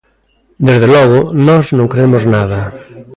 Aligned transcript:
Desde 0.67 0.87
logo, 0.95 1.19
nós 1.47 1.65
non 1.77 1.91
cremos 1.93 2.23
nada. 2.35 2.59